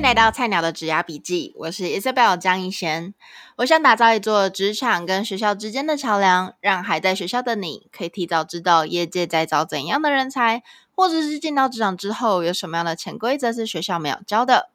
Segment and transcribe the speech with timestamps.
[0.00, 3.12] 迎来到菜鸟的职涯笔记，我是 Isabel 江一贤。
[3.56, 10.62] 我想打造一座职场跟学校之间的桥梁，让还在学校的你可以提早知道业界在找怎样的人才，
[10.96, 14.70] 或者是进到职场之后有什么样的潜规则是学校没有教的。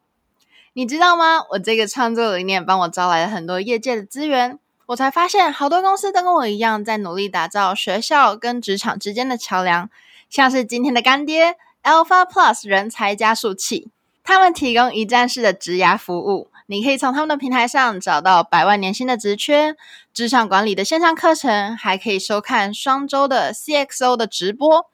[0.74, 1.42] 你知道吗？
[1.50, 9.90] 我这个创作理念帮我招来了很多业界的资源，我才发现好多公司都跟我一样，在努力打造学校跟职场之间的桥梁，
[10.30, 13.90] 像是今天的干爹 Alpha Plus 人才加速器。
[14.26, 19.76] 他们提供一站式的职涯服务，你可以从他们的平台上找到百万年薪的职缺、
[20.12, 24.90] 职场管理的线上课程，还可以收看双周的 CXO 的直播。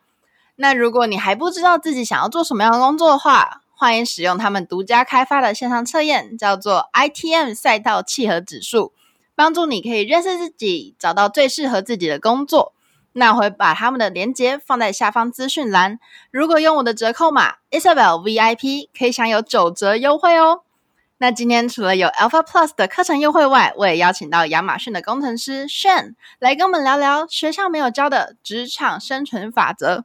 [0.57, 8.93] 那如果你还不知道自己想要做什么样的工作的话，欢迎使用他们独家开发的线上测验，叫做 ITM 赛道契合指数，
[9.35, 12.75] 帮助你可以认识自己，找到最适合自己的工作。
[13.15, 15.99] 那我会把他们的链接放在下方资讯栏。
[16.31, 20.63] 如果用我的折扣码 Isabel VIP，可以享有九折优惠哦。
[21.19, 30.05] 那今天除了有 Alpha Plus 的课程优惠外，我也邀请到亚马逊的工程师 shan 来跟我们聊聊学校没有教的职场生存法则。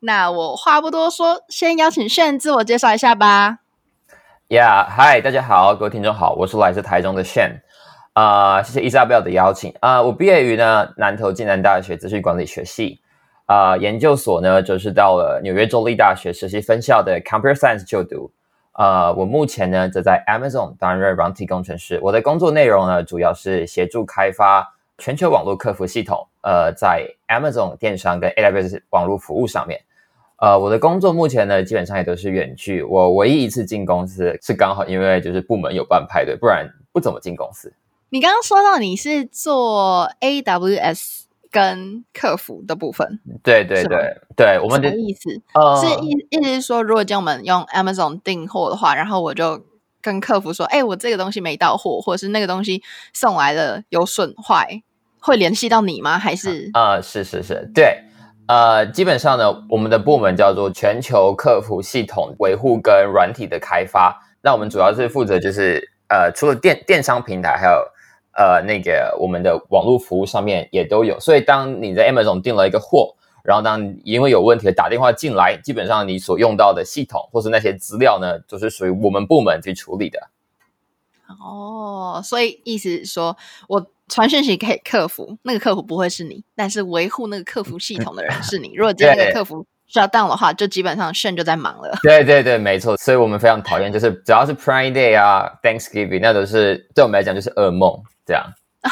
[0.00, 3.58] 那我话不多说，先邀请 shan 自我介绍一下吧。
[4.48, 7.60] Yeah，Hi，大家好，各位听众好，我是来自台中的 shan。
[8.14, 13.00] 啊、呃，谢谢 Isabel 的邀请啊、我毕业于呢南投暨南大学资讯管理学系
[13.46, 18.30] 啊、研究所呢就是到了纽约州立大学实习分校的 Computer Science 就读。
[18.70, 21.98] 啊、呃，我目前呢则在 Amazon 担任软体工程师。
[22.02, 24.64] 我的工作内容呢主要是协助开发
[24.98, 26.24] 全球网络客服系统。
[26.42, 29.80] 呃，在 Amazon 电商跟 AWS 网络服务上面。
[30.36, 32.84] 呃，我的工作目前呢基本上也都是远距。
[32.84, 37.72] 我唯一一次进公司是刚好因为就是部门有办派对，不然不怎么进公司。
[38.14, 49.64] 你刚刚说到你是做 AWS 跟客服的部分，对对对对，我们的意思、呃、是意意思是说，如果叫我们用 Amazon 订货的话，然后我就
[50.00, 54.84] 跟客服说，哎，我这个东西没到货，或者是那个东西送来了有损坏，
[55.18, 56.16] 会联系到你吗？
[56.16, 56.70] 还是？
[56.72, 58.04] 啊、呃，是是是，对，
[58.46, 67.84] 呃，基本上呢，我们的部门叫做全球客服系统维护跟软体的开发，那我们主要是负责就是呃，除了电电商平台，还有
[68.36, 73.14] 呃，那个我们的网络服务上面也都有，所以当你在 Amazon 订了一个货，
[73.44, 80.18] 然后当因为有问题打电话进来，基本上你所用到的系统或是那些资料呢，就是属于我们部门去处理的。
[81.40, 83.36] 哦，所以意思是说
[83.68, 88.72] 我传讯息给客服，那个客服不会是你，但是维护那个客服系统的人是你。
[88.74, 91.98] 如果今天那个客服需要 down 的话，就基本上 Shane 就在忙了。
[92.02, 92.96] 对对对，没错。
[92.96, 98.02] 所以我们非常讨厌，就是只要是 Prime Day 啊，Thanksgiving，那都是对我们来讲就是噩梦。
[98.26, 98.44] 这样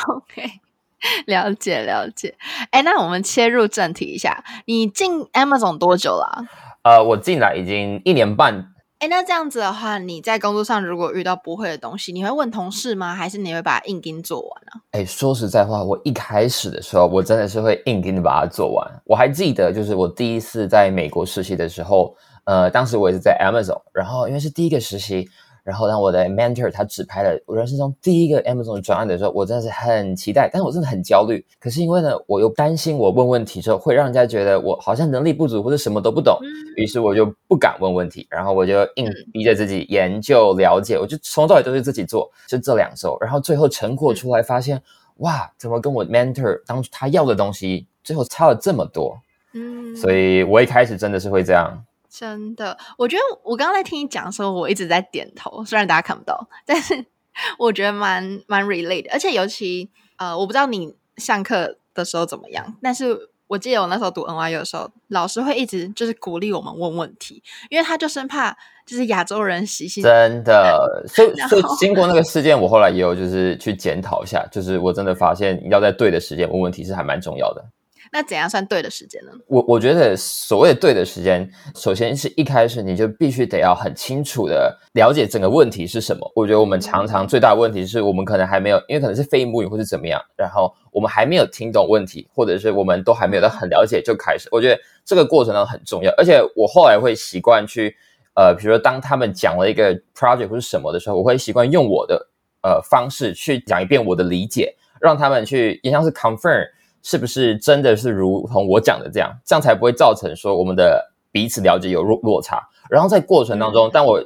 [0.08, 0.50] ，OK，
[1.26, 2.36] 了解了解。
[2.70, 6.44] 哎，那我们切入正题一下，你进 Amazon 多久了啊？
[6.82, 8.68] 呃，我进来已经一年半。
[8.98, 13.14] 哎，那这样子的话，你在工作上如果遇到不会的东西，你会问同事吗？
[13.14, 14.80] 还是你会把硬钉做完呢？
[14.92, 19.02] 哎，说实在话，我一开始的时候，我真的是会硬钉的把它做完。
[19.04, 25.28] 我还记得，就是我第一次在美国实习的时候，呃，当时我也是在 Amazon，然后因为是第一个实习。
[25.64, 31.44] 然后当我的 mentor 他指派了我人生中第一个 Amazon 专案的时候，我真的是很期待，但是我真的很焦虑。
[31.60, 36.36] 可是因为呢，我又担心我问问题之后会让人家觉得我好像能力不足或者什么都不懂，
[36.76, 44.82] 于是我就不敢问问题，然后我就硬逼着自己研究了解，我就从头到尾都是自己做，就这两周，然后最后成果出来发现，
[45.18, 49.16] 哇，怎么跟我 mentor 当初他要的东西最后差了这么多？
[49.54, 51.84] 嗯，所以我一开始真的是会这样。
[52.12, 57.06] 真的，我觉得我刚刚在听你讲的时候，我一直在点头，虽然大家看不到，但是
[57.58, 59.10] 我觉得蛮蛮 relate 的。
[59.10, 68.54] 而且尤其呃，我不知道你上课的时候怎么样，但是我记得我那时候读 NYU 的时候，老师会一直就是鼓励我们问问题，因为他就生怕
[68.86, 70.02] 就是亚洲人习性。
[70.02, 77.64] 真的， 所以所以经过那个事件，我后来也有就是去检讨一下，就是我真的发现要在对的时间问问题是还蛮重要的。
[78.14, 79.32] 那怎样算对的时间呢？
[79.46, 86.30] 我我觉得所谓的对的时间，首先是一开始你就必须得要很清楚的了解整个问题是什么。
[86.34, 94.46] 我觉得我们常常最大的问题是我们可能还没有，因为可能是非母语或是怎么样，然后我们还没有听懂问题，或者是我们都还没有到很了解就开始。
[94.52, 97.96] 我觉得这个过程呢很重要，而且我后来会习惯去，
[98.34, 102.28] 呃，比如说当他们讲了一个 project 或是什么的时候，我会习惯用我的
[102.62, 106.66] 呃方式去讲一遍我的理解，让他们去也像是 confirm。
[107.02, 109.32] 是不是真的是如同我讲的这样？
[109.44, 112.60] 这样才不会造成说我们的彼此了解有落落差。
[112.88, 114.22] 然后在过程当中，当我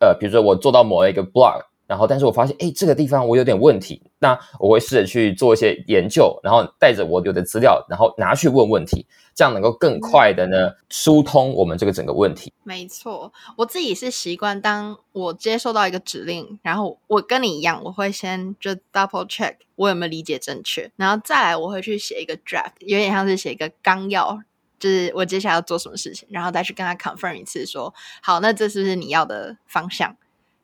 [0.00, 12.52] 呃，比如说我做到某一个 blog 然后但是我发现，哎，这个地方我有点问题，那我会试着去做一些研究，然后带着我有的资料，然后拿去问问题，这样能够更快的呢疏通我们这个整个问题。
[12.62, 24.40] 没错，我自己是习惯，当我接收到一个指令，然后我跟你一样，我会先就 double check 我有没有理解正确，然后再来我会去写一个 draft，有点像是写一个纲要。
[24.76, 30.14] 就是我接下来要做什么事情，然后再去跟他 confirm 一次说，说好，那这是不是你要的方向？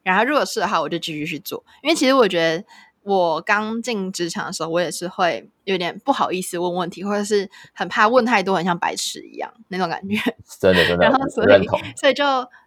[0.03, 1.65] 然后如果是的话，我就继续去做。
[1.83, 2.65] 因为其实我觉得，
[3.03, 10.17] 我刚进职场的时候，我也是会有点不好意思问问题，或者是很怕问太多，很像白痴一样那种感觉。
[10.61, 11.05] 真的真的。
[11.05, 11.67] 然后所以
[11.97, 12.25] 所以就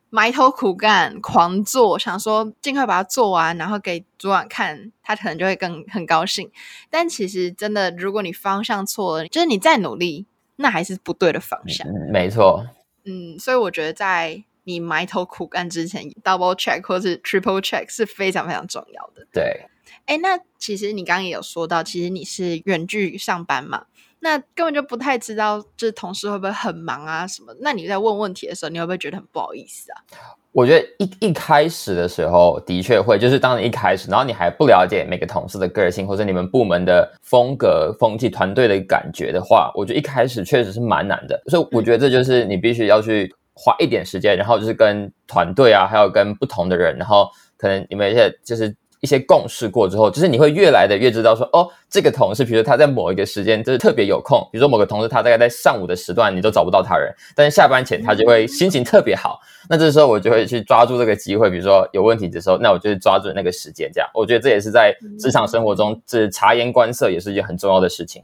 [0.09, 6.51] 埋头苦干，狂做，想说尽快把它做完，然后给主管看，他可能就会更很高兴。
[6.89, 10.25] 但其实真的，如果你方向错了，就是你再努力。
[10.55, 11.85] 那还是不对的方向。
[11.87, 12.63] 嗯，没错。
[13.05, 19.27] 嗯，所以我觉得在你埋头苦干之前，double check 或是 triple check 是非常非常重要的。
[19.33, 19.65] 对。
[20.05, 23.85] 哎，那其实你刚刚也有说到，其实你是远距上班嘛，
[24.19, 27.55] 那根本就不太知道，就是同事会不会很忙啊什么？
[27.61, 30.03] 那你在问问题的时候，你会不会觉得很不好意思啊？
[30.51, 41.41] 我觉得一一开始的时候的确会，就是当你一开始，然后你还不了解每个同事的个性，或者你们部门的风格、风气、团队的感觉的话，我觉得一开始确实是蛮难的。
[41.47, 47.27] 所以我觉得这就是你必须要去花一点时间，然后就是跟团队啊，还有跟不同的人，然后
[47.57, 48.75] 可能你们一些就是。
[49.03, 59.37] 一些共事过之后，就是你会越来的越知道说，哦，这个同事，比如说他在某一个时间就是特别有空，比如说某个同事他大概在上午的时段你都找不到他人，但是下班前他就会心情特别好，
[59.69, 68.23] 那这时候我就会去抓住这个机会，比如说有问题的时候，那我就去抓住那个时间，这样，我觉得这也是在职场生活中，这察言观色也是一件很重要的事情。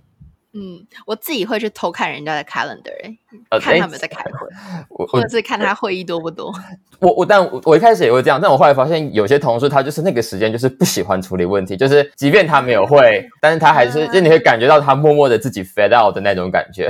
[0.51, 4.47] 嗯，我自己会去偷看人家的 calendar，欸，看他们在开会，
[4.89, 6.51] 我或者是看他会议多不多。
[6.99, 16.89] 我我但我我一开始也会这样，但我后来发现有些同事他就是那个时间就是不喜欢处理问题，就是即便他没有会， 但是他还是就你会感觉到他默默的自己 fade out 的那种感觉。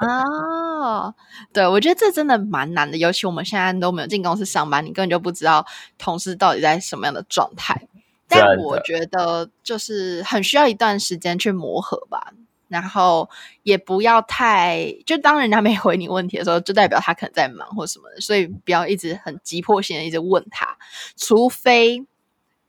[0.00, 1.14] 哦，
[1.52, 5.64] 对，我觉得这真的蛮难的，尤其我们现在都没有进公司上班，你根本就不知道
[5.96, 7.88] 同事到底在什么样的状态。
[8.28, 12.32] 但我觉得就是很需要一段时间去磨合吧。
[12.72, 13.28] 然后
[13.64, 20.78] 也不要太，就当人家没回你问题的时候，就代表他可能在忙或什么的，所以不要一直很急迫性的一直问他。
[21.14, 22.06] 除非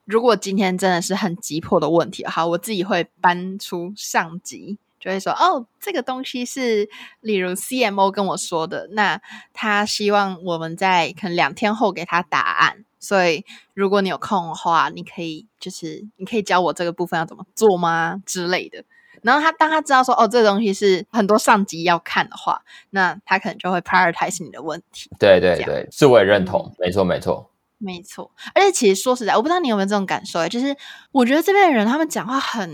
[0.03, 6.89] 如果今天真的是很急迫的问题，好，我自己会搬出上级，就会说哦，这个东西是
[7.21, 9.21] 例如 CMO 跟我说的，那
[9.53, 18.83] 他希望我们在可能两天后给他答案，所以如果你有空的话，你可以就是你可以教我这个部分要怎么做吗之类的。
[19.23, 22.61] 然后他当他知道说哦，这个东西是很多上级要看的话，
[22.91, 25.09] 那他可能就会 prioritize 你的问题。
[25.17, 28.31] 对对对，是我也认同，嗯、没错没错没错。
[28.53, 30.75] 而且其实说实在，我不知道你有没有这种感受，就是
[31.11, 32.71] 我觉得这边的人他们讲话很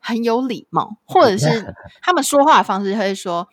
[0.00, 3.48] 很有礼貌，或者是 他们说话的方式会说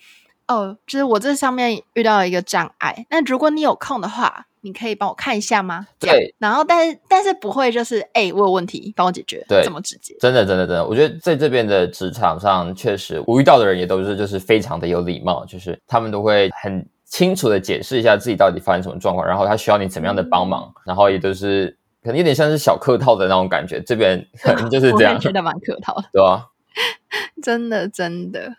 [0.48, 4.48] 哦，就是我这上面遇到了一个障碍，那如果你有空的话。
[4.64, 5.86] 你可以帮我看一下吗？
[6.00, 10.16] 对，然后但是但是不会就是哎、欸，我有问题，帮我解决，对，这么直接？
[10.20, 26.48] 真的真的真的，我觉得在这边的职场上，确实我遇到的人也都是就是非常的有礼貌，就是他们都会很清楚的解释一下自己到底发生什么状况，然后他需要你怎么样的帮忙，嗯、然后也都是可能有点像是小客套的那种感觉，这边 可能就是这样，我觉得蛮客套的，对吧、啊？
[27.44, 28.56] 真的真的，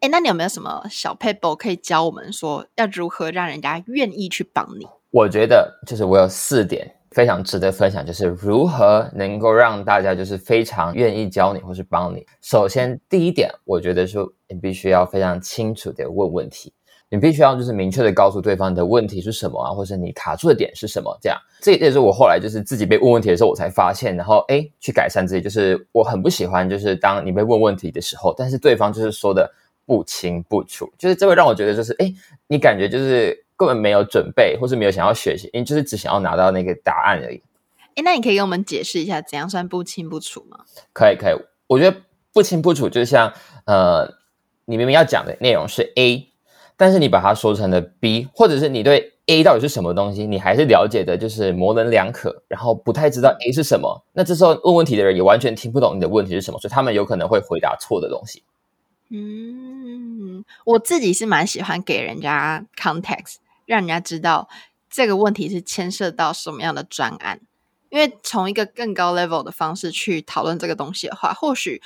[0.00, 4.88] 哎，那你有没有什么小撇步可以教我们说要如何让人家愿意去帮你？
[5.14, 12.26] 我觉得就是我有四点非常值得分享，就是如何能够让大家就是非常愿意教你或是帮你。
[12.42, 16.72] 首先，第一点，我觉得说你必须要非常清楚的问问题，
[17.08, 21.16] 你必须要就是明确的告诉对方你的问题是什么啊，或者你卡住的点是什么。
[21.22, 25.40] 这样，这也是我后来就是自己被问问题的时候，我才发现，然后诶去改善自己。
[25.40, 29.48] 就是我很不喜欢就是当你被问问题的时候，但是对方就是说的
[29.86, 32.12] 不清不楚，就是这会让我觉得就是诶
[32.48, 33.43] 你感觉就是。
[33.56, 37.42] 根本没有准备，或是没有想要学习，你就是只想要拿到那个答案而已。
[37.96, 40.64] 哎，那你可以给我们解释一下，怎样算不清不楚吗？
[40.92, 41.34] 可以，可以。
[41.66, 41.96] 我觉得
[42.32, 43.32] 不清不楚，就像
[43.66, 44.14] 呃，
[44.64, 46.28] 你明明要讲的内容是 A，
[46.76, 54.04] 但是你把它说成了 B，或者是你对 A 到底是什么东西，你还是了解的就是模棱两可，然后不太知道 A 是什么。
[54.12, 58.42] 那这时候问问题的人也完全听不懂你的问题是什么，所以他们有可能会回答错的东西。
[59.10, 63.36] 嗯，我自己是蛮喜欢给人家 context。
[63.66, 64.48] 让人家知道
[64.90, 67.40] 这个问题是牵涉到什么样的专案，
[67.90, 71.82] 因为从一个更高 level 的方式去讨论这个东西的话，或许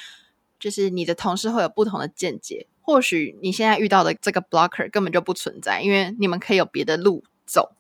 [0.59, 7.73] 就是你的同事会有不同的见解，或许你现在遇到的这个 blocker 根本就不存在，因为你们可以有别的路走。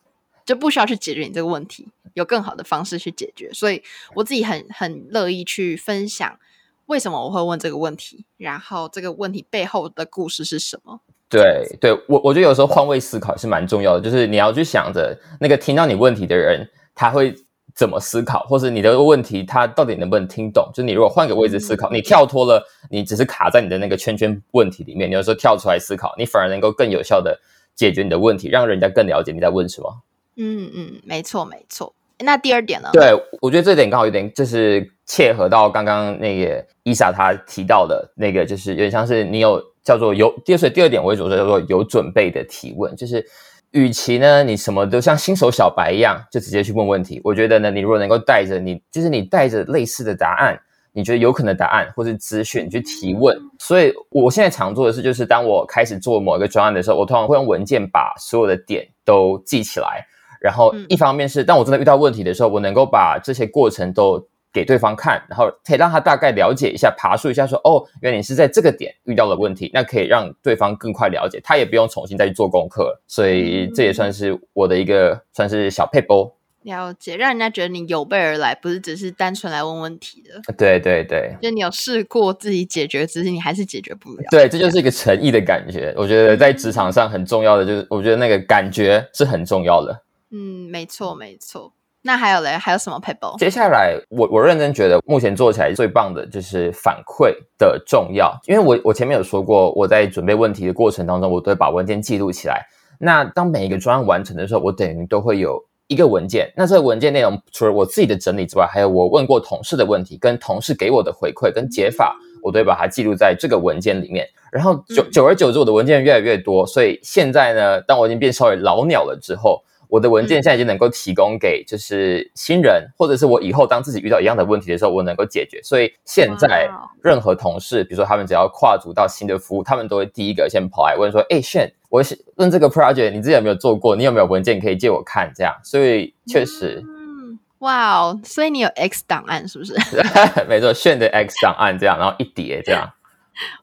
[0.46, 3.52] 就不需要去解决你这个问题，有更好的方式去解决。
[3.52, 3.82] 所以
[4.14, 6.40] 我自己很很乐意去分享
[6.86, 11.02] 为什么我会问这个问题，然后这个问题背后的故事是什么。
[11.30, 17.34] 对，对我我觉得有时候换位思考是蛮重要的，就是你要去想着那个听到你问题的人他会
[17.74, 20.70] 怎么思考，或是你的问题他到底能不能听懂。
[20.72, 27.38] 就你如果换个位置思考，你跳脱了，你只是卡在你的那个圈圈问题里面，你有时候跳出来思考，你反而能够更有效的
[27.74, 30.00] 解决你的问题，让人家更了解你在问什么。
[30.36, 31.94] 嗯嗯，没错没错。
[32.20, 32.88] 那第二点呢？
[32.94, 39.62] 对，我觉得这点刚好有点就是切合到刚刚那个伊莎她提到的那个，就是有点像是你有。
[39.88, 43.24] 叫做有，第二，所以第二点我会说叫做有准备的提问，就是
[43.70, 50.60] 与其呢你什么都像新手小白一样就直接去问问题，我觉得呢你如果能够带着你，就是你带着类似的答案，
[50.92, 53.34] 你觉得有可能答案或是资讯去提问。
[53.58, 60.06] 所以我现在常做的事就是，当我开始做某一个专案的时候，我通常会用文件把所有的点都记起来，
[60.38, 64.28] 然后一方面是当我真的遇到问题的时候，我能够把这些过程都。
[64.52, 76.32] 给对方看，然后可以让他大概了解一下，爬树一下说，说哦，原来你是在这个点遇到了问题，那可以让对方更快了解，他也不用重新再去做功课，所以这也算是我的一个算是小撇步。
[76.62, 80.52] 了解，让人家觉得你有备而来，不是只是单纯来问问题的。
[80.54, 84.24] 对对对，就你有试过自己解决，只是你还是解决不了。
[84.30, 85.94] 对，这就是一个诚意的感觉。
[85.96, 90.02] 我觉得在职场上很重要的就是，我觉得那个感觉是很重要的。
[90.30, 91.72] 嗯，没错没错。
[92.08, 92.56] 那还有嘞？
[92.56, 93.36] 还有什么撇步？
[93.36, 98.34] 接下来，我我认真觉得，目前做起来最棒的就是反馈的重要。
[98.46, 102.66] 因为我我前面有说过，我在准备问题的过程当中，我都会把文件记录起来。
[102.98, 106.50] 那当每一个专案完成的时候，我等于都会有一个文件。
[106.56, 114.26] 那这个文件内容，除了我自己的整理之外，还有我问过同事的问题，跟同事给我的回馈跟解法，我都会把它记录在这个文件里面。
[114.50, 119.62] 然后久久而久之，我的文件越来越多，所以现在呢，当我已经变稍微老鸟了之后。
[119.88, 125.62] 我的文件现在已经能够提供给就是新人，嗯、或者是我以后当自己遇到一样的问题的时候，我能够解决。
[125.62, 126.68] 所以现在
[127.02, 132.02] 任何同事，比如说他们只要跨足到新的服务，他们都会第一个先跑来问说：“哎，Shane，我
[132.36, 133.96] 问这个 project，你自己有没有做过？
[133.96, 139.74] 你有没有文件可以借我看？”这样，所以确实，嗯，哇哦，所以你有 X 档案是不是？
[140.46, 142.90] 没错，Shane 的 X 档案这样，然后一叠这样。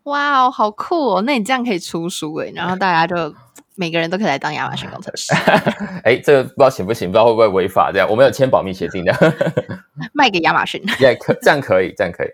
[0.04, 1.22] 哇哦，好酷哦！
[1.22, 3.34] 那你这样可以出书诶，然后大家就。
[3.76, 5.34] 每个人都可以来当亚马逊工程师。
[6.04, 7.92] 哎，这个不知道行不行，不知道会不会违法。
[7.92, 9.14] 这样我们有签保密协定的。
[10.14, 10.82] 卖给亚马逊。
[11.00, 12.30] 也可这样可以，这样可以。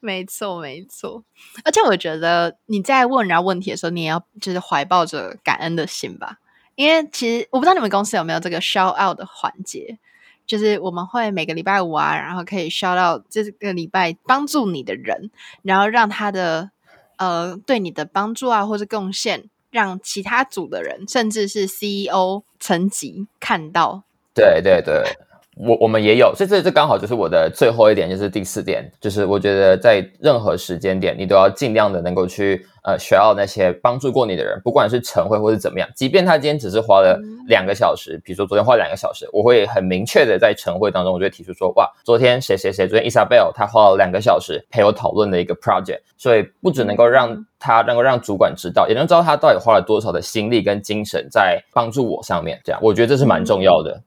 [0.00, 1.22] 没错，没错。
[1.64, 6.38] 而且我觉得你在问人家问题的时候，你也要就是怀抱着感恩的心吧。
[6.74, 9.98] 因为其实我不知道你们公司有没有这个 shout out 的环节，
[10.46, 15.30] 就是我们会每个礼拜五啊，然后可以 shout out 这个礼拜帮助你的人，
[15.62, 16.70] 然后让他的
[17.16, 19.48] 呃对你的帮助啊或者贡献。
[19.78, 24.02] 让其他组的人，甚至是 CEO 层级看到。
[24.34, 25.04] 对对对，
[25.60, 32.64] 我我们也有，所以这这刚好就是我的最后一点，就是第四点，就是我觉得在任何时间点，你都要尽量的能够去。
[32.84, 54.00] 呃，学到那些帮助过你的人，不管是晨会或是怎么样，即便他今天只是花了两个小时，比如说昨天花两个小时，我会很明确的在晨会当中，我就会提出说，哇，昨天谁谁谁，昨天 Isabel 他花了两个小时陪我讨论的一个 project，所以不只能够让他能够让主管知道，也能知道他到底花了多少的心力跟精神在帮助我上面，这样我觉得这是蛮重要的。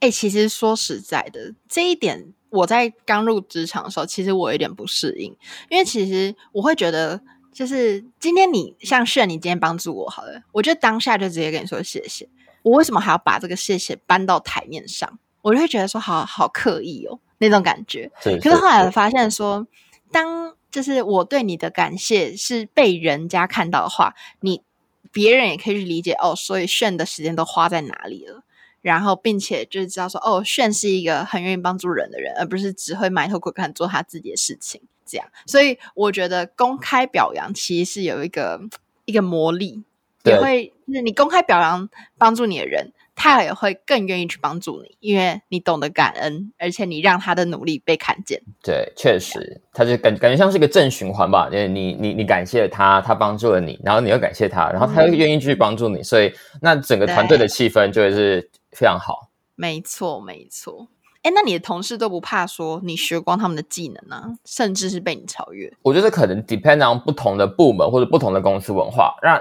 [0.00, 5.36] 哎、欸，其实说实在的，这一点我在刚入职场的时候，其实我有点不适应，
[5.68, 7.20] 因为其实我会觉得。
[7.52, 12.26] 就是今天你像炫，你今天帮助我好了，我就当下就直接跟你说谢谢。
[12.62, 15.18] 我为什么还要把这个谢谢搬到台面上？
[15.42, 18.10] 我就会觉得说好好刻意哦，那种感觉。
[18.22, 19.66] 可是后来我发现说，
[20.12, 24.62] 当就是我对你的感谢是被人家看到的话，你
[25.10, 26.34] 别人也可以去理解哦。
[26.36, 28.44] 所以炫的时间都花在哪里了？
[28.82, 34.80] 然后并且就是知道说哦，炫是一个很愿意帮助人的人，而不是只会埋头苦干做他自己的事情。
[35.04, 38.60] 这样，所以我觉得公开表扬其实是有一个
[39.06, 39.82] 一个魔力，
[40.24, 48.40] 也会就是你公开表扬帮助你的人，他也会更愿意去帮助你，因为你懂得感恩，而且你让他的努力被看见。
[48.62, 56.32] 对，确实，他就感感觉像是一个正循环吧，因为你你你感谢他，他帮助了你，然后你又感谢他，然后他又愿意继续帮助你，嗯、所以
[56.62, 59.30] 那整个团队的气氛就会是非常好。
[59.54, 60.88] 没错，没错。
[61.22, 64.32] 哎，那你的同事都不怕说你学光他们的技能呢、啊？
[64.46, 65.70] 甚至是被你超越？
[65.82, 69.14] 我觉得可能 depend on 不同的部门或者不同的公司文化。
[69.22, 69.38] 那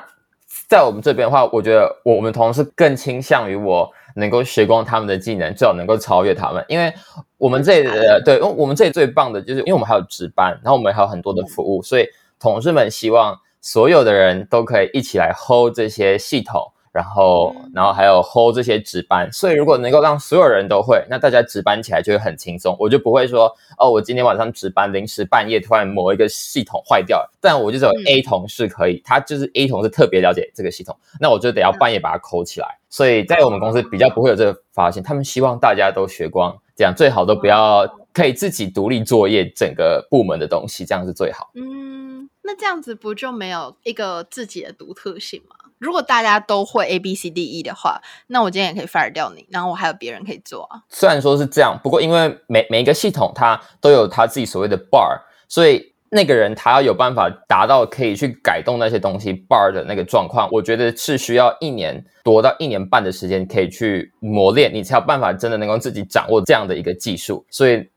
[0.67, 6.65] 在我们这边的话，我觉得我们同事更倾向于我能够学光他们的技能，最好能够超越他们。
[6.67, 6.93] 因为
[7.37, 12.05] 我们这里的对，因为我们这里最棒的就是，因为我们还有值班，然后我们还有很多的服务，所以
[12.37, 16.73] 同事们希望所有的人都可以一起来 hold 这些系统。
[16.91, 22.75] 然后，然后还有 hold 这些值班，所以如果能够让所有人都会，那大家值班起来就会很轻松。
[22.79, 32.67] 我就不会说，哦，我今天晚上值班，临时半夜突然某一个系统坏掉了，但我就只有 A 同事可以，他就是 A 同事特别了解这个系统，那我就得要半夜把它抠起来。
[32.89, 41.51] 所以在我们公司比较不会有这个发现，他们希望大家都学光，这样最好都不要可以自己独立作业整个部门的东西，这样是最好。
[41.53, 45.55] 嗯，那这样子不就没有一个自己的独特性吗？
[45.79, 50.81] 如果大家都会 A B C D E 的话，那我今天也可以 fire 掉你，然后我还有别人可以做啊。
[50.89, 67.87] 虽然说是这样，不过因为每每一个系统它都有它自己所谓的 bar，所以那个人他要有办法达到可以去改动那些东西 bar 的那个状况，我觉得是需要一年多到一年半的时间可以去磨练，你才有办法真的能够自己掌握这样的一个技术，所以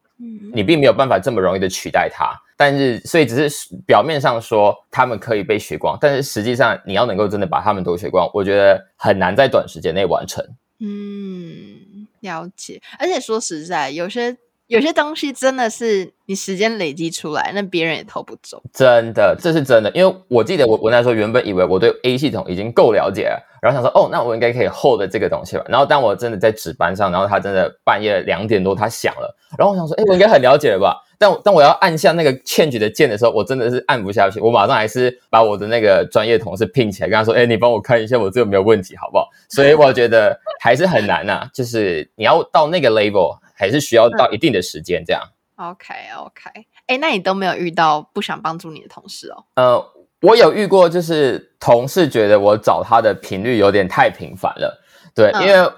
[0.55, 2.39] 你并没有办法这么容易的取代它。
[2.65, 10.47] 但是，所以只是表面上说他们可以被学光，但是实际上你要能够真的把他们都学光，我觉得很难在短时间内完成。
[10.79, 12.81] 嗯，了解。
[13.01, 14.37] 而且说实在，有些
[14.69, 18.63] 有些东西真的是你时间累积出来，那别人也偷不走。
[18.73, 19.91] 真的，这是真的。
[19.91, 25.65] 因为我记得我我那时候原本以为我对 A 系统已经够了解了，然后想说哦，那我应该可以 hold 这个东西吧。
[25.69, 30.97] 然后当我真的在值班上，然后他真的半夜两点多他响了，然后我想说，哎，我应该很了解了吧？
[31.23, 34.41] 但当我要按下那个 change 的键的时候，我真的是按不下去。
[34.41, 45.23] 我马上还是把我的那个专业同事聘起来，跟他说：“哎，你帮我看一下我这有没有问题，好不好？”所以我觉得还是很难呐、啊，就是你要到那个 level，还是需要到一定的时间这样。
[45.55, 46.51] OK OK，
[46.89, 49.45] 哎，那你都没有遇到不想帮助你的同事哦？
[49.55, 49.87] 呃，
[50.23, 54.83] 我有遇过，就是同事觉得我找他的频率有点太频繁了，
[55.15, 55.71] 对，嗯、因为。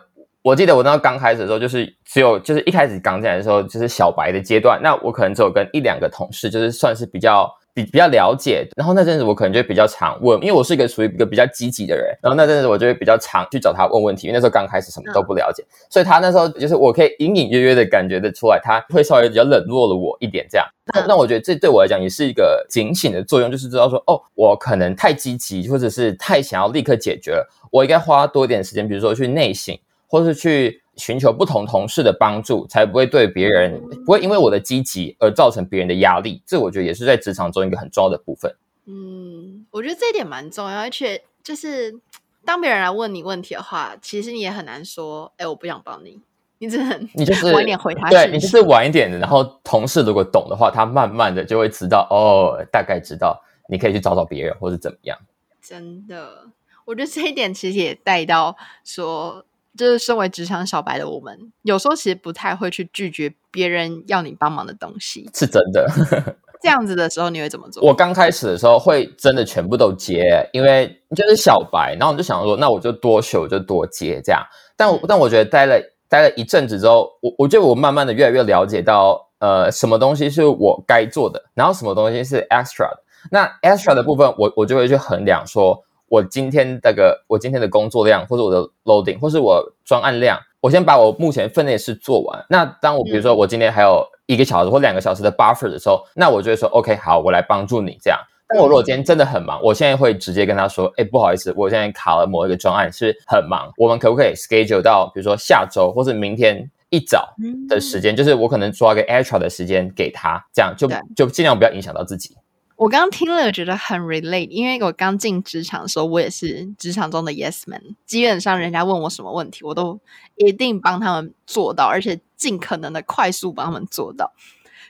[0.44, 4.78] 我记得我那时候刚开始的时候，就是只有就是一开始刚进来的时候，就是小白的阶段。
[4.82, 8.68] 那我可能只有跟一两个同事，就是算是比较比比较了解。
[8.76, 12.14] 然后那阵子我可能就比较常问，因为我是一个属于一个比较积极的人。
[12.22, 20.66] 然后那阵子我就会比较常去找他问问题，因为那时候刚开始什么都不了解，所以他那时候就是我可以隐隐约约的感觉得出来，他会稍微比较冷落了我一点这样。
[20.92, 29.74] 那那我觉得这对我来讲也是一个警醒的作用，就是知道说哦，我可能太积极，或者是太想要立刻解决了，我应该花多一点时间，比如说去内省。
[30.14, 36.40] 或是去寻求不同同事的帮助，才不会对别人不会因为我的积极而造成别人的压力。
[36.46, 38.54] 这我觉得也是在职场中一个很重要的部分。
[38.86, 41.98] 嗯，我觉得这一点蛮重要，而且就是
[42.44, 46.20] 当别人来问你问题的话，其实你也很难说，哎，我不想帮你，
[46.58, 48.08] 你只能你就是晚一点回他。
[48.08, 55.18] 对，你就是晚一点的，然后同事如果懂的话，他慢慢的就会知道，哦，大概知道你可以去找找别人或是怎么样。
[55.60, 56.46] 真的，
[56.84, 59.44] 我觉得这一点其实也带到说。
[59.76, 65.86] 就是身为职场小白的我们，有时候其实不太会去拒绝别人要你帮忙的东西，是真的。
[66.62, 67.82] 这样子的时候，你会怎么做？
[67.82, 74.42] 我刚开始的时候会真的全部都接，因为就是小白，然后我就想说，那我就多学，我就多接这样。
[74.76, 83.02] 但我但我觉得待了待了一阵子之后，我我觉得我慢慢的越来越了解到，呃，什么东西是我该做的，然后什么东西是 extra 的。
[83.30, 85.84] 那 extra 的部分，我我就会去衡量说。
[86.14, 92.46] 我今天这个，我今天的工作量，或者我的 loading，或是我专案量，我先把我目前分内的事做完。
[92.48, 98.20] 那当我比如说我今天还有一个小时或两个小时的 buffer 的时候，那我就会说 OK，好，我来帮助你这样。
[98.46, 107.34] 但我如果今天真的很忙，我现在会直接跟他说，哎，不好意思，我现在卡了某一个专案，是很忙，我们可不可以 schedule 到比如说下周或是明天一早
[107.68, 112.36] 的时间，就是我可能抓个 extra 的时间给他，这样就就尽量不要影响到自己。
[112.84, 117.80] 我刚刚听了，觉得很 relate，因为我刚进职场的时候，我也是职场中的 yes man。
[118.04, 119.98] 基本上，人家问我什么问题，我都
[120.36, 124.34] 一定帮他们做到，而且尽可能的快速帮他们做到。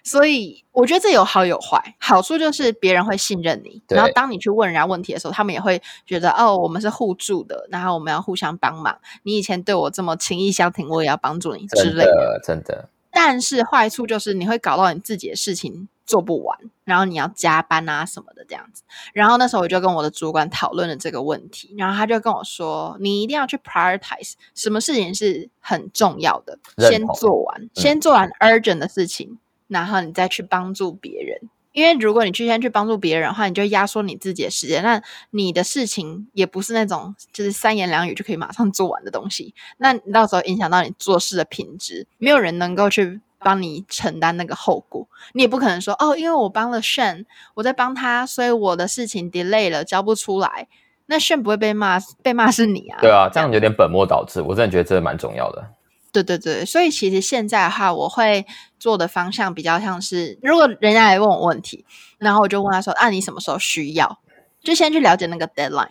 [0.02, 1.94] 所以，我觉得这有好有坏。
[2.00, 8.98] 好处就是别人会信任你，然后当你去问人家问题的时候，他们也会觉得哦，我们是互助的，然后我们要互相帮忙。
[9.22, 12.64] 你以前对我这么情意相挺，我也要帮助你之类的，真的。
[12.64, 12.88] 真的。
[13.16, 18.82] 但是坏处就是你会搞到你自己的事情做不完，然后你要加班啊什么的这样子。
[19.12, 29.38] 然后那时候我就跟我的主管讨论了这个问题，然后他就跟我说：“你一定要去 prioritize 什么事情是很重要的，先做完，嗯、先做完 urgent 的事情，
[29.68, 31.48] 然后你再去帮助别人。
[31.72, 39.54] 因为如果你去先去帮助别人的话，你就压缩你自己的时间，那你的事情也不是那种就是三言两语就可以马上做完的东西。
[39.78, 50.66] 那你到时候影响到你做事的品质，没有人能够去。”帮你承担那个后果，你也不可能说哦，因为我帮了 Shane，我在帮他，所以我的事情 delay 了，交不出来。
[51.06, 52.98] 那 Shane 不会被骂，被骂是你啊。
[53.02, 54.40] 对啊，这样有点本末倒置。
[54.40, 55.62] 我真的觉得这蛮重要的。
[56.10, 58.46] 对对对，所以其实现在的话，我会
[58.78, 61.84] 做的方向比较像是，如果人家来问我问题，
[62.18, 64.20] 然后我就问他说：“啊，你什么时候需要？”
[64.64, 65.90] 就先去了解那个 deadline。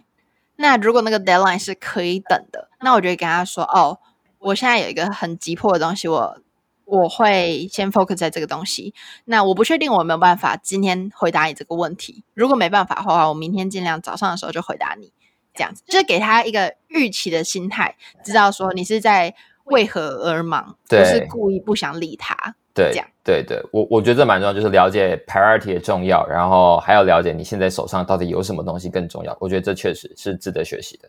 [0.56, 4.00] 那如果那个 deadline 是可以等的，那我就会跟他说：“哦，
[4.40, 6.38] 我现在有一个很急迫的东西，我
[6.86, 8.94] 我会先 focus 在这个东西。
[9.26, 12.24] 那我不确定我有没有办法今天回答你这个问题。
[12.34, 15.12] 如果没办法的话，我明天尽量早上的时候就回答你。
[15.56, 29.38] 这样子就是给他一个预期的心态，知道说你是在为何而忙，不是故意不想理他。”对，这样对对，我我觉得这蛮重要，就是了解 priority 的重要，然后还要了解你现在手上到底有什么东西更重要。
[29.40, 31.08] 我觉得这确实是值得学习的。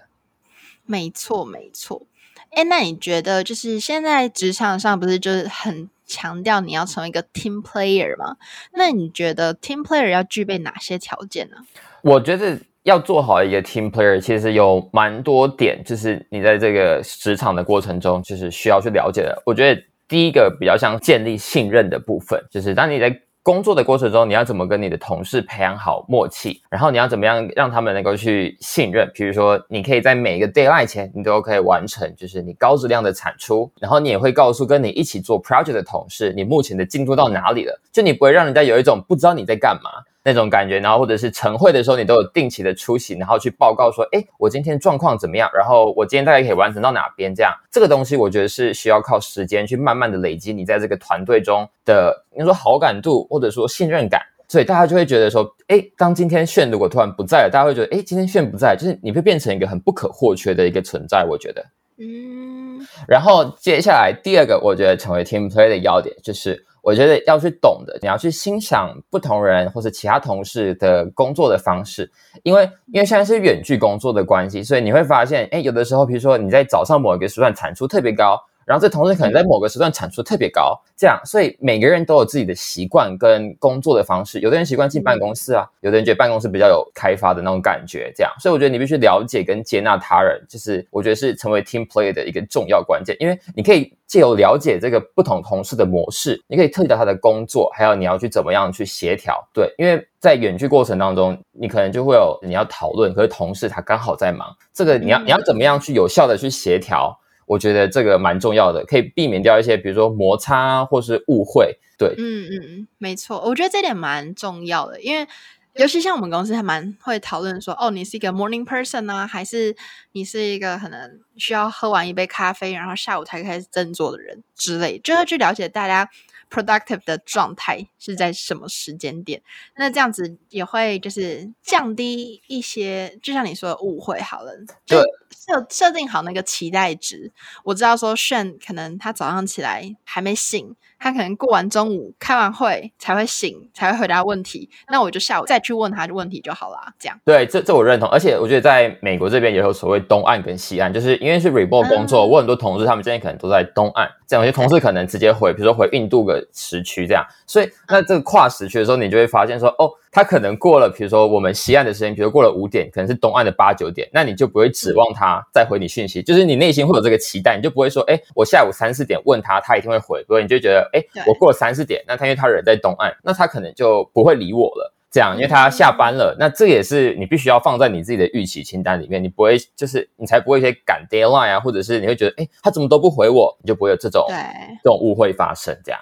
[0.85, 2.07] 没错，没错。
[2.55, 8.37] 哎，那你觉得就是现在职场上不是就是很强调你要成为一个 team player 吗？
[8.73, 11.57] 那你觉得 team player 要具备哪些条件呢？
[12.03, 19.43] 我觉得要做好一个 team player，其实有蛮多点，就是你在这个职场的过程中，就是需要去了解的。
[19.45, 19.83] 我觉得。
[20.07, 29.07] 第一个比较像建立信任的部分，就是当你在工作的过程中，你要怎么跟你的同事培养好默契，然后你要怎么样让他们能够去信任。
[29.13, 39.91] 比如说，你可以在每一个 d a y l i n e 前，你都可以完成，就是你高质量的产出，然后你也会告诉跟你一起做 project 的同事，你目前的进度到哪里了，就你不会让人家有一种不知道你在干嘛。
[40.25, 45.51] 那种感觉，然后或者是晨会的时候，你都有定期的出席，然后去报告说，哎，我今天状况怎么样？
[45.55, 47.35] 然后我今天大概可以完成到哪边？
[47.35, 61.63] 这样，这个东西我觉得是需要靠时间去慢慢的累积你在这个团队中的，你说好感度或者说信任感，所以大家就会觉得说，哎，当今天炫如果突然不在了，大家会觉得，哎，今天炫不在，就是你会变成一个很不可或缺的一个存在，我觉得。
[61.99, 62.81] 嗯。
[63.07, 66.65] 然后接下来第二个，我觉得成为 team player 的要点就是。
[66.85, 72.11] 我觉得要去懂的，你要去欣赏不同人或者其他同事的工作的方式，
[72.43, 78.39] 因为因为现在是远距工作的关系，所以你会发现，哎，有的时候，比如说你在早上某一个时段产出特别高。
[78.67, 84.41] 然后这同时可能在某个时段产出特别高，这样，所以每个人都有自己的习惯跟工作的方式。
[84.41, 88.33] 有的人习惯进办公室啊，有的人觉得办公室比较有开发的那种感觉，这样。
[88.39, 93.17] 所以我觉得你必须了解跟接纳他人，就是我觉得是成为 team player 的一个重要关键。
[93.21, 99.43] 因为你可以借由了解这个不同同事的模式，你可以特定他的工作，还有你要去怎么样去协调。
[99.53, 107.19] 对，因为在远距过程当中，你可能就会有你要讨论，可是同事他刚好在忙，这个你要你要怎么样去有效的去协调？
[107.47, 111.79] 我觉得这个蛮重要的，可以避免掉一些，比如说摩擦或是误会。
[111.97, 115.27] 对，嗯嗯，没错，我觉得这点蛮重要的，因为
[115.75, 119.77] 尤其像我们公司还蛮会讨论说，哦，你是一个 morning person 啊，还是
[120.11, 126.11] 你是一个可能需要喝完一杯咖啡，然后下午才开始振作的人之类，就要去了解大家
[126.51, 129.41] productive 的状态是在什么时间点。
[129.77, 134.21] 那这样子也会就是降低一些，就像你说的误会。
[134.21, 134.53] 好了，
[134.85, 135.01] 就。
[135.35, 137.33] 设设定好那个期待值，
[137.65, 144.71] 我知道说炫可能他早上起来还没醒，他可能过完中午开完会才会醒，才会回答问题。
[144.89, 147.19] 那我就下午再去问他的问题就好了，这样。
[147.25, 148.09] 对，这这我认同。
[148.09, 157.25] 而且我觉得在美国这边也有所谓东岸跟西岸，就是因为是 remote 工作，嗯、我很多同事他们今天可能都在东岸，这样有些同事可能直接回，比如说回印度个时区这样。
[157.47, 159.91] 所以那这个跨时区的时候，你就会发现说，哦。
[160.17, 184.37] 他可能过了，比如说我们西岸的时间，比如过了五点，可能是东岸的八九点，那你就不会指望他再回你讯息，就是你内心会有这个期待，你就不会说，哎，我下午三四点问他，他一定会回，不过你就觉得，哎，我过了三四点，那他因为他人在东岸，那他可能就不会理我了，这样，因为他下班了，那这也是你必须要放在你自己的预期清单里面，你不会就是你才不会一些赶 deadline 啊，或者是你会觉得，哎，他怎么都不回我，你就不会有这种对
[184.83, 186.01] 这种误会发生，这样。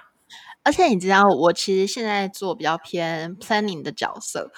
[0.65, 4.49] 而且你知道，我其实现在做比较偏 planning 的角色，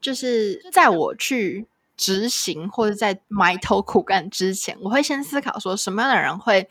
[0.00, 1.68] 就是在我去
[2.02, 6.68] 执行或者在埋头苦干之前，我会先思考说什么样的人会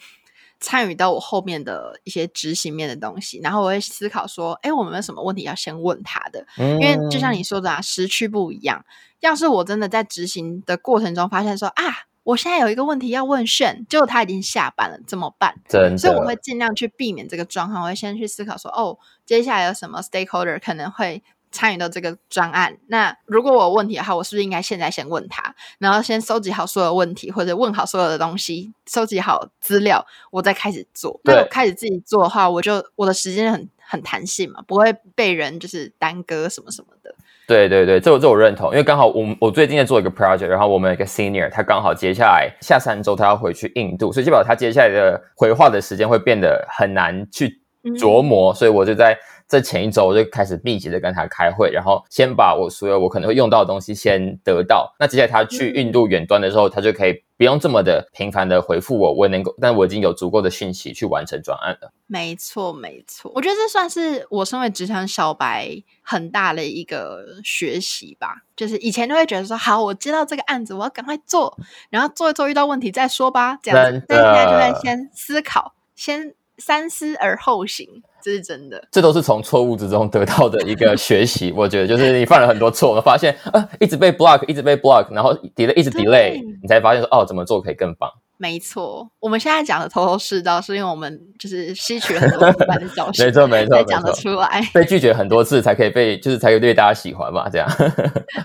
[0.60, 6.46] 参与到我后面的一些执行面的东西，然后我会思考说，哎，我们有什么问题要先问他的？
[6.58, 8.84] 因为就像你说的啊，时区不一样。
[9.22, 11.84] 要是我真的在执行的过程中发现说啊。
[12.24, 15.56] 我现在有一个问题要问炫，结果他已经下班了，怎么办？
[15.68, 15.98] 真。
[15.98, 17.82] 所以我会尽量去避免这个状况。
[17.82, 22.78] 我会先去思考说，哦，接下来有什么 stakeholder 可能会参与到这个专案？
[22.88, 31.20] 那如果我有问题的话，我是不是应该现在先问他，然后先收集好所有问题，或者问好所有的东西，收集好资料，我再开始做。
[31.24, 37.14] 那我开始自己做的话，我就我的时间很很弹性嘛，不会被人就是耽搁什么什么的。
[37.48, 47.60] 对对对，这我这我认同，因为刚好我我最近在做一个 project，然后我们有一个 senior，他刚好接下来下三周他要回去印度，所以基本上他接下来的回话的时间会变得很难去
[48.00, 49.18] 琢磨，嗯、所以我就在
[49.52, 54.96] 在前一周我就开始密集的跟他开会，然后先把我所有我可能会用到的东西先得到。
[54.98, 57.22] 那接下来他去印度远端的时候，他就可以。
[57.38, 61.92] 不用这么的频繁的回复我，我能够，但我已经有足够的讯息去完成专案了。
[62.06, 65.68] 没错，没错，我觉得这算是我身为职场小白
[66.04, 68.44] 很大的一个学习吧。
[68.56, 71.58] 就是以前都会觉得说，好，我接到这个案子，我要赶快做，
[71.90, 74.06] 然后做一做，遇到问题再说吧，这样子。
[74.08, 78.04] 但现在就在先思考，先三思而后行。
[78.22, 81.52] 这是真的，这都是从错误之中得到的一个 学习。
[81.56, 88.10] 我觉得就是你犯了很多错，我发现啊，一直被 block，一直被 block，然后 delay，一直 delay，你才发现说哦，怎么做可以更棒。
[88.38, 94.68] 没错，我们现在讲的头头是道，是因为我们就是吸取了很多伙伴的教 训，没错没错，才讲得出来。
[94.74, 97.70] 被拒绝很多次才可以被，就是才有对大家喜欢嘛，这样。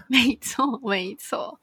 [0.09, 1.59] 没 错没错。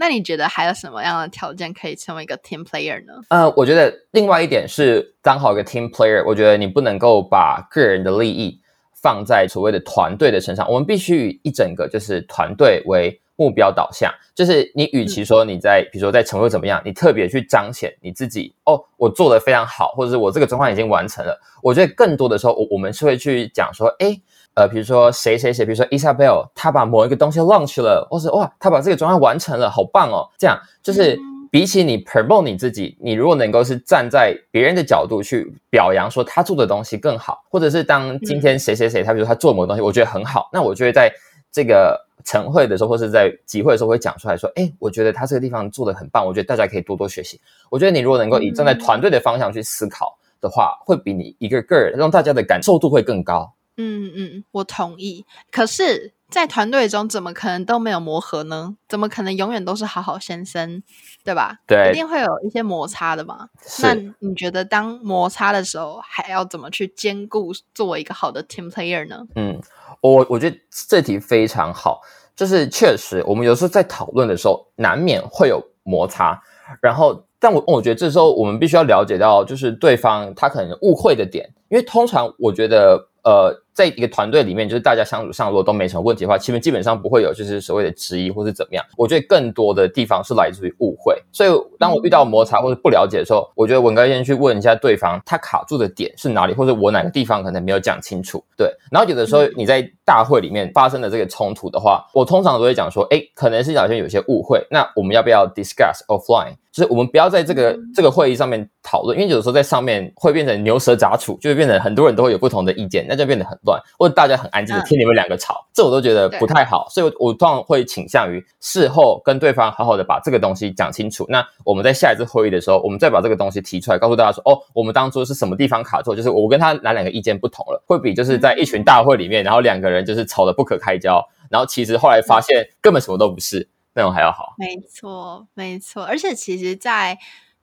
[0.00, 3.12] 那你觉得还有什么样的条件可以成为一个 team player 呢？
[3.30, 8.60] 呃，我觉得另外一点是当好一个 team player，我觉得你不能够把个人的利益
[9.02, 14.12] 放在所谓的团队的身上，我们必须以一整个就是团队为目标导向。
[14.34, 21.40] 就是你与其说你在、嗯、比如说在成就怎么样，你特别去彰显你自己哦，我做的非常好，或者是我这个专案已经完成了。
[21.62, 24.20] 我觉得更多的时候，我我们是会去讲说，哎
[24.54, 30.28] 呃，比如说谁谁谁，比如说 Isabel，他把某一个东西 launch 了，或是哇，他把这个专案完成了，好棒哦！
[30.36, 31.16] 这样就是
[31.50, 41.12] 比起你 promote 你自己，你如果能够是站在别人的角度去表扬说他做的东西更好，或者是当今天谁谁谁，他比如说他做某个东西，我觉得很好，那我就会在
[41.52, 47.40] 这个晨会的时候，或是在集会的时候会讲出来说，哎，我觉得他这个地方做的很棒，我觉得大家可以多多学习。
[47.70, 53.50] 我觉得你如果能够以站在团队的方向去思考的话，会比你一个个人让大家的感受度会更高。
[53.78, 55.24] 嗯嗯，我同意。
[55.50, 58.76] 可是，在团队中，怎么可能都没有磨合呢？
[58.86, 60.82] 怎么可能永远都是好好先生，
[61.24, 61.56] 对吧？
[61.66, 63.48] 对，一定会有一些摩擦的嘛。
[63.82, 69.26] 那你觉得，当摩擦的时候，还要怎么去兼顾作为一个好的 team player 呢？
[69.36, 69.58] 嗯，
[70.02, 72.02] 我我觉得这题非常好。
[72.36, 76.38] 就是确实，我们有时候在讨论的时候，难免会有摩擦。
[76.82, 83.64] 然后，但我我觉得这时候我们必须要了解到，就是对方他可能误会的点，因为通常我觉得，呃。
[83.78, 88.84] 在一个团队里面，就是大家相处上如果都没什么问题的话，其实基本上不会有就是所谓的质疑或是怎么样。
[88.96, 91.16] 我觉得更多的地方是来自于误会。
[91.30, 98.42] 所以当我遇到摩擦或者不了解的时候，我觉得我应该先去问一下对方，他卡住的点是哪里，或者我哪个地方可能没有讲清楚。
[98.56, 106.56] 对，然后有的时候你在大会里面发生的这个冲突的话，我通常都会讲说，哎，可能是好像有些误会，那我们要不要 discuss offline？
[106.78, 113.80] 就是我们不要在这个这个会议上面讨论，因为有的时候在上面会变成牛舌杂处，就会变成很多人都会有不同的意见，那就变得很乱。
[113.98, 121.26] 或者大家很安静的听你们两个吵，嗯、这我都觉得不太好，所以我，我通常会倾向于事后跟对方好好的把这个东西讲清楚。
[121.28, 134.54] 那我们在下一次会议的时候，我们再把这个东西提出来，告诉大家说，哦，我们当初是什么地方卡错，就是我跟他哪两个意见不同了，会比就是在一群大会里面，然后两个人就是吵得不可开交，然后其实后来发现根本什么都不是，那种还要好。
[134.56, 137.20] 没错，没错，而且其实在，在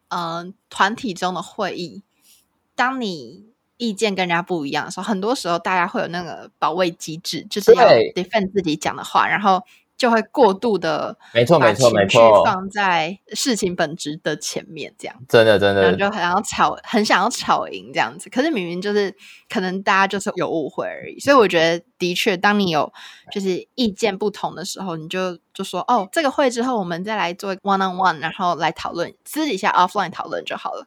[0.09, 2.03] 嗯团体中的会议，
[2.75, 3.55] 当你。
[3.77, 7.83] 意见跟人家不一样的时候，很多时候大家会有那个保卫机制，就是要
[8.15, 9.61] defend 自己讲的话，然后
[10.05, 18.29] 就会过度的没错没错没错放在事情本质的前面，这样真的真的，然后就很想要吵，很想要吵赢这样子。
[18.29, 19.11] 可是明明就是
[19.49, 22.93] 可能大家就是有误会而已，所以我觉得的确，当你有
[23.31, 30.85] 就是意见不同的时候，你就就说哦，这个会之后我们再来做 one on one，然后来讨论，私底下 offline 讨论就好了。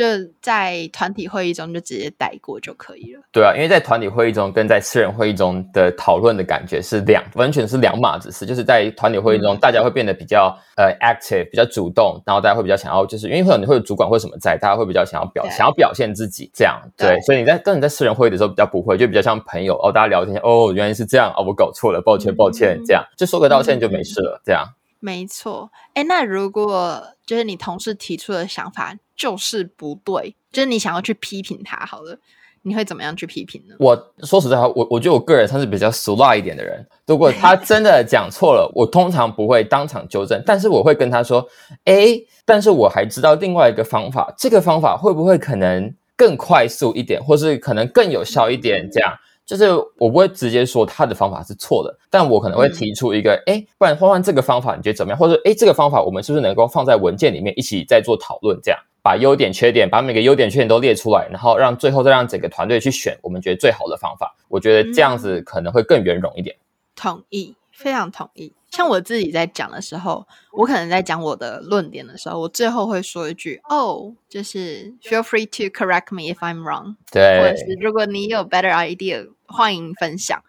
[0.00, 0.06] 就
[0.40, 3.20] 在团体会议中就直接带过就可以了。
[3.30, 8.46] 对啊，因为在团体会议中跟在私人会议中的讨论的感觉是两，完全是两码子事。
[8.46, 16.80] 就是在团体会议中，大家会变得比较呃 active，比较主动，然后大家会比较想要，就是因为会有你会有主管或什么在，大家会比较想要表想要表现自己这样。
[16.96, 24.66] 对，对所以你在跟你在私人会议的时候比较不会，就比较像朋友哦，大家聊天哦，原来是这样哦，我搞错了，抱歉抱歉，这样就说个道歉就没事了，这样。
[25.02, 32.18] 没错，哎，那如果就是你同事提出的想法就是不对，就是你想要去批评他，好了，
[32.62, 33.74] 你会怎么样去批评呢？
[33.78, 36.82] 我说实在话，我我觉得我个人算是比较俗辣一点的人。
[37.06, 41.46] 如果他 真的讲错了，我通常不会当场纠正，但是我会跟他说，
[41.84, 49.12] 哎，但是我还知道另外一个方法，这个方法会不会可能更快速一点，或是可能更有效一点，这样。
[49.44, 55.18] 就是我不会直接说他的方法是错的，但我可能会提出一个，哎、嗯，不然换换这个方法，你觉得怎么样？
[55.18, 58.56] 或者，哎，这个方法我们是不是能够放在文件里面一起再做讨论？
[58.62, 64.36] 这样把优点、缺点，把每个优点、缺点都列出来，然后让最后再让整个团队去选我们觉得最好的方法。
[64.48, 66.56] 我觉得这样子可能会更圆融一点。
[66.94, 68.52] 同意，非常同意。
[68.70, 80.40] 像我自己在讲的时候，我可能在讲我的论点的时候，我最后会说一句：“哦，就是 feel free to correct me if I'm wrong。”对，或者是如果你有 better idea，欢迎分享。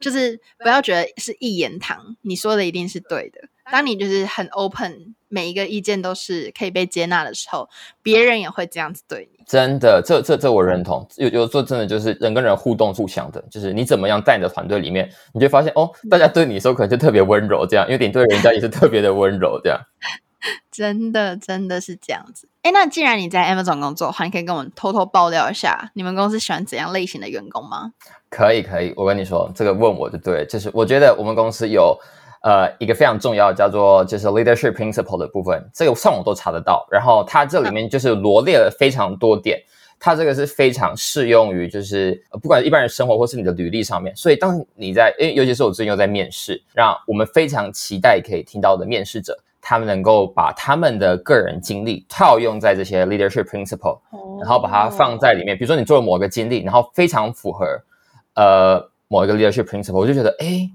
[0.00, 3.48] 就是不要觉得是一言堂，你说的一定是对的。
[3.70, 7.68] 当你就是很 open，每一个意见都是可以被接纳的时候，
[8.02, 9.38] 别人也会这样子对你。
[9.46, 11.06] 真的，这这这我认同。
[11.16, 19.80] 有有时候真的就是人跟人互动互相的，就是你怎么样在你的团队里面，你就发现哦，大家对你的时候可能就特别温柔，这样，因为你对人家也是特别的温柔，这样。
[20.70, 22.48] 真的真的是这样子。
[22.62, 27.92] 哎，那既然你在 Amazon 工作的话，你可以跟我们偷偷爆料一下，你们公司喜欢怎样类型的员工吗？
[28.28, 31.98] 可以可以，我跟你说，这个问我就对，就是我觉得我们公司有。
[32.40, 36.86] 呃，一个非常重要叫做就是 leadership principle 的部分，这个上网都查得到。
[36.88, 39.60] 然后它这里面就是罗列了非常多点，
[39.98, 44.14] 它这个是非常适用于就是不管一般人生活或是你的履历上面。
[44.14, 53.98] 所以当你在，因为尤其是我最近又在面试，让我们非常期待可以听到的面试者，他们能够把他们的个人经历套用在这些 leadership principle，
[54.40, 55.58] 然后把它放在里面。
[55.58, 57.66] 比如说你做了某一个经历，然后非常符合
[58.34, 60.70] 呃某一个 leadership principle，我就觉得哎。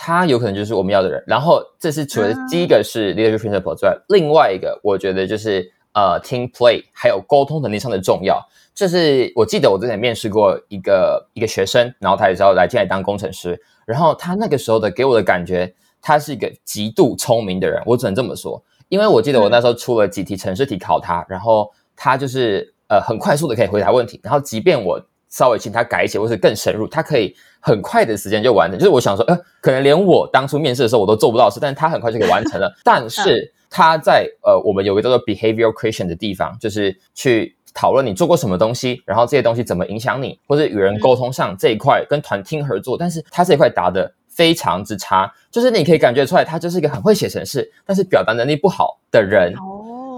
[0.00, 8.40] 他有可能就是我们要的人，然后这是除了第一个是 leadership principle 之外，嗯、另外一个我觉得就是呃 team play 还有沟通能力上的重要。
[8.72, 27.34] 这是我记得我之前面试过一个一个学生，然后他也是要来进来当工程师，然后他那个时候的给我的感觉，他是一个极度聪明的人，我只能这么说，因为我记得我那时候出了几题城市题考他，然后他就是呃很快速的可以回答问题，然后即便我稍微请他改写或是更深入，他可以。
[27.60, 32.72] 很快的时间就完成，就是我想说，呃，可能连我当初面试的时候我都做不到的事，但是他很快就给完成了。
[32.84, 49.52] 但是他在呃，我们有一个叫做 behavioral question 的地方，就是去讨论你做过什么东西，然后这些东西怎么影响你，或者与人沟通上这一块跟团听合作，但是他这一块答的非常之差，就是你可以感觉出来，他就是一个很会写程式，但是表达能力不好的人。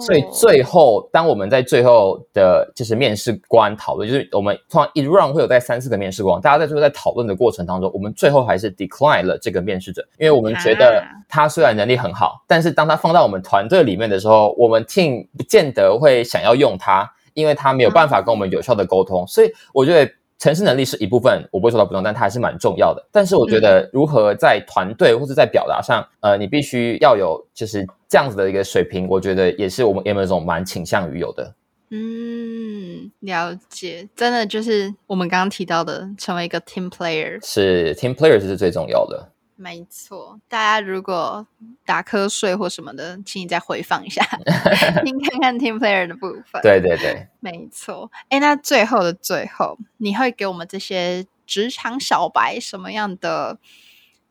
[0.01, 19.27] 所以最后，当我们在最后的就是面试官讨论，就是我们通常一 round 会有在三四个面试官，大家在最后在讨论的过程当中，我们最后还是 decline 了这个面试者，因为我们觉得他虽然能力很好，但是当他放到我们团队里面的时候，我们 team 不见得会想要用他，因为他没有办法跟我们有效的沟通。
[19.27, 20.11] 所以我觉得。
[20.41, 23.07] 程式能力是一部分，我不会说它不重要，但它还是蛮重要的。
[23.13, 31.55] 但是我觉得，如何在团队或者在表达上，呃，你必须要有就是这样子的一个水平，我觉得也是我们 Amazon 蛮倾向于有的。
[31.91, 39.29] 嗯，了解，真的就是我们刚刚提到的，成为一个 team player，是 team player 是最重要的。
[39.63, 41.47] 没错，大家如果
[41.85, 44.25] 打瞌睡或什么的，请你再回放一下，
[45.05, 46.61] 听看看 team player 的部分。
[46.65, 48.11] 对对对，没错。
[48.31, 53.59] 哎，那最后的最后，你会给我们这些职场小白什么样的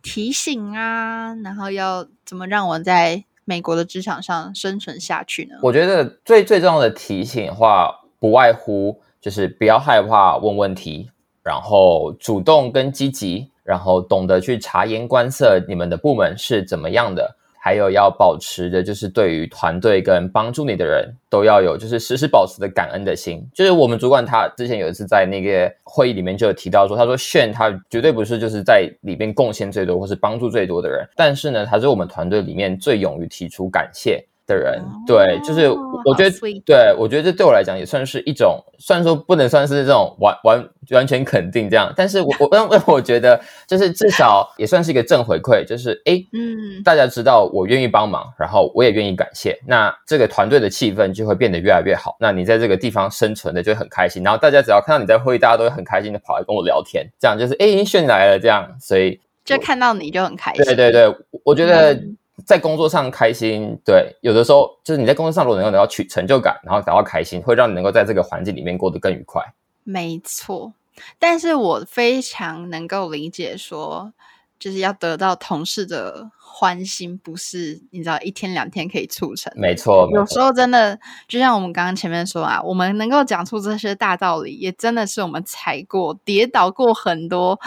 [0.02, 1.36] 提醒啊？
[1.44, 5.58] 然后要怎么让我在美国的职场上生存下去呢？
[5.62, 11.12] 我觉得最最重要的提醒的话，不外乎就是不要害怕问问题，
[11.44, 13.52] 然后主动跟积极。
[13.70, 17.36] 然后懂得去察言观色，你们的部门是怎么样的？
[17.62, 23.48] 还有要保持的，就是对于团队跟帮助你的人都要有，就是时时保持的感恩的心。
[23.54, 34.26] 就是我们主管他之前有一次在那个会议里面就有提到说，他说炫他绝对不是就是在里面贡献最多或是帮助最多的人，但是呢，他是我们团队里面最勇于提出感谢。
[34.50, 36.32] 的人，对，就是我觉得，
[36.66, 62.02] 对，我觉得这对我来讲也算是一种，虽然说不能算是这种完完完全肯定这样，但是我我因为我觉得，就是至少也算是一个正回馈，就是哎， 嗯，大家知道我愿意帮忙，然后我也愿意感谢，那这个团队的气氛就会变得越来越好，那你在这个地方生存的就很开心，然后大家只要看到你在会议，大家都会很开心的跑来跟我聊天，这样就是哎，炫来了这样，所以就看到你就很开心，对对对，我觉得。
[62.40, 69.44] 嗯在工作上开心，对，有的时候就是你在工作上如果能够得到取成就感，然后感到开心，会让你能够在这个环境里面过得更愉快。
[69.84, 70.74] 没错，
[71.20, 74.14] 但是我非常能够理解说，
[74.58, 79.52] 就是要得到同事的欢心，不是你知道一天两天可以促成。
[79.56, 87.60] 没错，有时候真的就像我们刚刚前面说啊，我们能够讲出这些大道理，也真的是我们踩过、跌倒过很多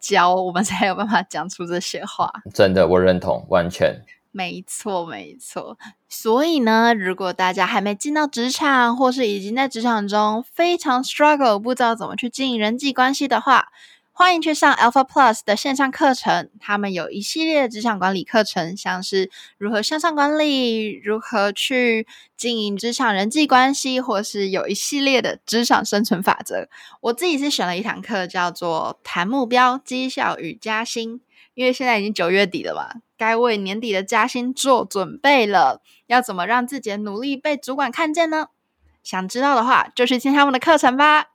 [0.00, 2.32] 跤，我们才有办法讲出这些话。
[2.52, 3.94] 真的，我认同，完全。
[4.38, 5.76] 没错，没错。
[6.08, 13.66] 所以呢，如果大家还没进到职场，或是已经在职场中非常 struggle，不知道怎么去经营人际关系的话，
[14.12, 16.50] 欢迎去上 Alpha Plus 的线上课程。
[16.60, 26.68] 他们有一系列的职场管理课程，像是如何向上管理，如何去经营职场人际关系，或是有一系列的职场生存法则。
[27.00, 31.20] 我自己是选了一堂课，叫做“谈目标、绩效与加薪”。
[31.54, 33.00] 因为现在已经九月底了嘛。
[33.18, 35.82] 该为年底的加薪做准备了。
[36.06, 38.46] 要怎么让自己的努力被主管看见呢？
[39.02, 41.26] 想知道的话，就去听他们的课程吧。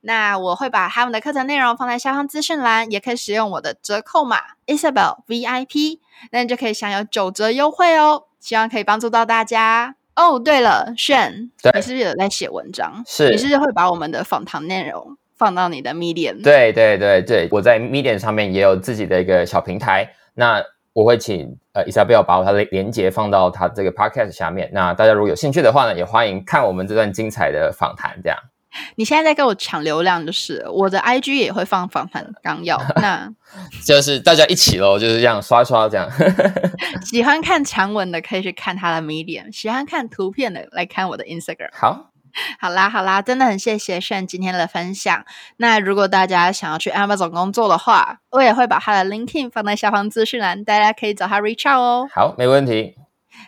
[0.00, 5.98] 那我会把他们的课程内容放在下方资讯栏，也可以使用我的折扣码 Isabel VIP，
[6.30, 8.24] 那你就可以享有九折优惠哦。
[8.40, 9.96] 希望可以帮助到大家。
[10.14, 13.02] 哦，对了，炫，你是不是有在写文章？
[13.06, 16.42] 是，你是不是会把我们的访谈内容放到你的 Medium？
[16.42, 20.14] 对对对对，我在 Medium 上面也有自己的一个小平台。
[20.34, 20.62] 那
[20.98, 24.68] 我会请呃 Isabel 把我他的连接放到他这个 Podcast 下面。
[24.72, 28.18] 那大家如果有兴趣的话呢，也欢迎看我们这段精彩的访谈。
[28.20, 28.36] 这样。
[28.96, 33.32] 你现在在跟我抢流量，就是我的 IG 也会放访谈纲要， 那
[33.84, 36.10] 就是大家一起喽，就是这样刷刷这样。
[37.06, 41.70] 喜欢看长文的可以去看他的 Medium，喜欢看图片的来看我的 Instagram。
[41.72, 42.10] 好，
[42.60, 45.24] 好啦好啦，真的很谢谢 Shane 今天的分享。
[45.56, 52.08] 那如果大家想要去 Amazon 工作的话，我也会把他的 LinkedIn 放在下方资讯栏，大家可以找他 reach out 哦。
[52.12, 52.94] 好，没问题。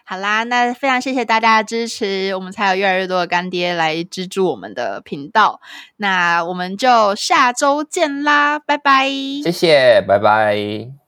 [0.04, 5.60] 好啦，那非常谢谢大家的支持，我们才有越来越多的干爹来资助我们的频道。
[5.96, 9.08] 那我们就下周见啦，拜拜！
[9.42, 10.99] 谢谢，拜拜。